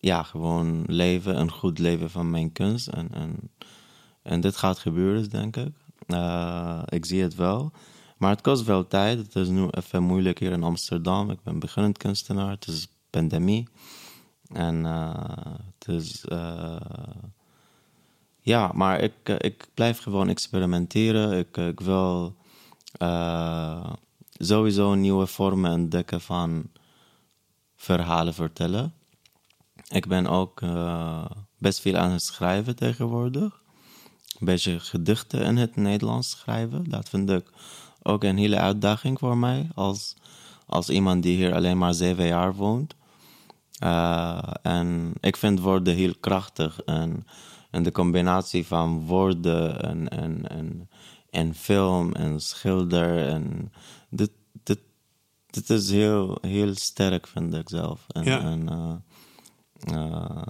ja, 0.00 0.22
gewoon 0.22 0.84
leven, 0.86 1.40
een 1.40 1.50
goed 1.50 1.78
leven 1.78 2.10
van 2.10 2.30
mijn 2.30 2.52
kunst. 2.52 2.88
En, 2.88 3.08
en, 3.12 3.50
en 4.22 4.40
dit 4.40 4.56
gaat 4.56 4.78
gebeuren, 4.78 5.30
denk 5.30 5.56
ik. 5.56 5.72
Eh, 6.06 6.82
ik 6.86 7.04
zie 7.04 7.22
het 7.22 7.34
wel. 7.34 7.72
Maar 8.16 8.30
het 8.30 8.40
kost 8.40 8.64
wel 8.64 8.86
tijd. 8.86 9.18
Het 9.18 9.36
is 9.36 9.48
nu 9.48 9.68
even 9.70 10.02
moeilijk 10.02 10.38
hier 10.38 10.52
in 10.52 10.62
Amsterdam. 10.62 11.30
Ik 11.30 11.42
ben 11.42 11.58
beginnend 11.58 11.98
kunstenaar. 11.98 12.50
Het 12.50 12.66
is 12.66 12.88
pandemie. 13.10 13.68
En 14.52 14.86
eh, 14.86 15.54
het 15.78 15.88
is... 15.88 16.24
eh, 16.24 16.76
ja, 18.48 18.70
maar 18.74 19.00
ik, 19.00 19.12
eh, 19.22 19.34
ik 19.38 19.68
blijf 19.74 19.98
gewoon 19.98 20.28
experimenteren. 20.28 21.38
Ik, 21.38 21.56
ik 21.56 21.80
wil 21.80 22.36
eh, 22.92 23.92
sowieso 24.32 24.94
nieuwe 24.94 25.26
vormen 25.26 25.72
ontdekken 25.72 26.20
van 26.20 26.70
verhalen 27.76 28.34
vertellen. 28.34 28.92
Ik 29.88 30.06
ben 30.06 30.26
ook 30.26 30.62
eh, 30.62 31.24
best 31.58 31.80
veel 31.80 31.96
aan 31.96 32.10
het 32.10 32.22
schrijven 32.22 32.76
tegenwoordig. 32.76 33.62
Een 34.38 34.46
beetje 34.46 34.80
gedichten 34.80 35.42
in 35.42 35.56
het 35.56 35.76
Nederlands 35.76 36.30
schrijven. 36.30 36.84
Dat 36.90 37.08
vind 37.08 37.30
ik 37.30 37.50
ook 38.02 38.24
een 38.24 38.38
hele 38.38 38.58
uitdaging 38.58 39.18
voor 39.18 39.36
mij. 39.36 39.68
Als, 39.74 40.16
als 40.66 40.88
iemand 40.88 41.22
die 41.22 41.36
hier 41.36 41.54
alleen 41.54 41.78
maar 41.78 41.94
zeven 41.94 42.26
jaar 42.26 42.54
woont. 42.54 42.94
Eh, 43.78 44.50
en 44.62 45.12
ik 45.20 45.36
vind 45.36 45.60
woorden 45.60 45.94
heel 45.94 46.14
krachtig. 46.20 46.82
En, 46.82 47.26
en 47.70 47.82
de 47.82 47.92
combinatie 47.92 48.66
van 48.66 49.06
woorden 49.06 49.82
en, 49.82 50.08
en, 50.08 50.48
en, 50.48 50.88
en 51.30 51.54
film 51.54 52.12
en 52.12 52.40
schilder. 52.40 53.28
En 53.28 53.72
dit, 54.10 54.30
dit, 54.62 54.78
dit 55.46 55.70
is 55.70 55.90
heel, 55.90 56.38
heel 56.40 56.74
sterk, 56.74 57.26
vind 57.26 57.54
ik 57.54 57.68
zelf. 57.68 58.04
En, 58.08 58.24
Ja. 58.24 58.40
en, 58.40 58.68
eh, 58.68 58.94
eh, 59.94 60.46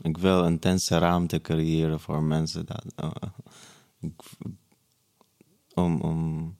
ik 0.00 0.18
wil 0.18 0.44
intense 0.44 0.98
ruimte 0.98 1.40
creëren 1.40 2.00
voor 2.00 2.22
mensen. 2.22 2.66
Dat, 2.66 2.84
eh, 2.96 3.10
om, 5.74 6.00
om, 6.00 6.56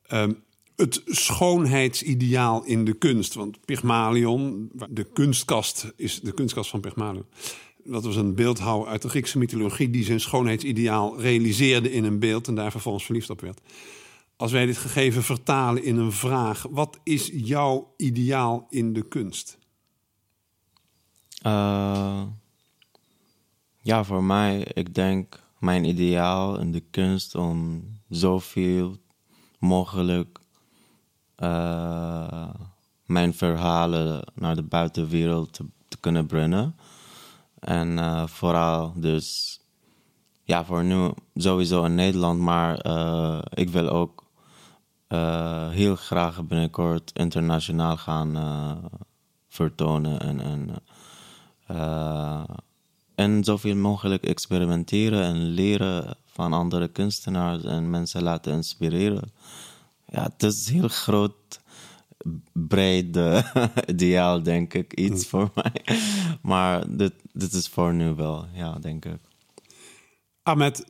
ehm, 0.07 0.33
het 0.77 1.03
schoonheidsideaal 1.07 2.65
in 2.65 2.85
de 2.85 2.95
kunst. 2.95 3.35
Want 3.35 3.65
Pygmalion, 3.65 4.71
de 4.91 5.05
kunstkast, 5.05 5.93
is 5.97 6.21
de 6.21 6.33
kunstkast 6.33 6.71
van 6.71 6.81
Pygmalion. 6.81 7.27
Dat 7.85 8.05
was 8.05 8.17
een 8.17 8.35
beeldhouwer 8.35 8.89
uit 8.89 9.03
de 9.03 9.09
Griekse 9.09 9.39
mythologie 9.39 9.91
die 9.91 10.05
zijn 10.05 10.21
schoonheidsideaal 10.21 11.21
realiseerde 11.21 11.93
in 11.93 12.05
een 12.05 12.19
beeld 12.19 12.49
en 12.49 12.55
daar 12.55 12.71
vervolgens 12.71 13.05
verliefd 13.05 13.31
op 13.31 13.41
werd. 13.41 13.61
Als 14.37 14.53
wij 14.53 14.67
dit 14.67 14.77
gegeven 14.77 15.23
vertalen 15.23 15.85
in 15.85 15.97
een 15.97 16.13
vraag, 16.13 16.67
wat 16.71 16.99
is 17.03 17.31
jouw 17.33 17.95
ideaal 17.97 18.67
in 18.71 18.93
de 18.93 19.09
kunst? 19.09 19.59
Eh, 21.43 22.23
ja, 23.81 24.05
voor 24.05 24.25
mij, 24.25 24.71
ik 24.73 24.95
denk 24.95 25.43
mijn 25.59 25.85
ideaal 25.85 26.59
in 26.59 26.73
de 26.73 26.83
kunst 26.91 27.35
om 27.35 27.85
zoveel 28.09 28.97
mogelijk 29.59 30.39
eh, 31.35 32.51
mijn 33.07 33.35
verhalen 33.35 34.33
naar 34.35 34.57
de 34.57 34.63
buitenwereld 34.63 35.53
te, 35.53 35.65
te 35.89 35.97
kunnen 36.01 36.27
brengen. 36.27 36.77
En 37.65 37.99
eh, 37.99 38.27
vooral 38.27 38.93
dus, 38.97 39.61
ja, 40.43 40.65
voor 40.65 40.85
nu 40.85 41.11
sowieso 41.35 41.85
in 41.85 41.95
Nederland, 41.95 42.41
maar 42.41 42.79
eh, 42.79 43.39
ik 43.55 43.69
wil 43.69 43.89
ook 43.89 44.25
eh, 45.07 45.69
heel 45.69 45.97
graag 45.97 46.45
binnenkort 46.45 47.11
internationaal 47.15 47.97
gaan 47.97 48.39
vertonen 49.49 50.21
en, 50.21 50.41
en 50.41 50.83
en 53.15 53.45
zoveel 53.45 53.77
mogelijk 53.77 54.25
experimenteren 54.25 55.23
en 55.23 55.37
leren 55.37 56.17
van 56.27 56.53
andere 56.53 56.89
kunstenaars 56.89 57.65
en 57.65 57.91
mensen 57.91 58.23
laten 58.23 58.53
inspireren. 58.53 59.33
Ja, 60.07 60.23
het 60.23 60.43
is 60.43 60.69
heel 60.69 60.89
groot, 60.89 61.61
breed 62.53 63.17
eh, 63.17 63.55
ideaal, 63.87 64.43
denk 64.43 64.75
ik. 64.75 64.93
Iets 64.93 65.27
voor 65.27 65.51
mij. 65.55 65.99
Maar 66.43 66.97
dit, 66.97 67.13
dit 67.33 67.53
is 67.53 67.69
voor 67.69 67.95
nu 67.95 68.15
wel, 68.15 68.47
ja, 68.53 68.79
denk 68.79 69.05
ik. 69.05 69.19
Ahmed, 70.43 70.85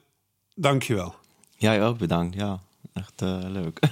dank 0.55 0.83
je 0.83 0.94
wel. 0.94 1.14
Jij 1.57 1.87
ook 1.87 1.99
bedankt, 1.99 2.35
ja. 2.35 2.61
Echt 2.92 3.23
eh, 3.23 3.38
leuk. 3.42 3.81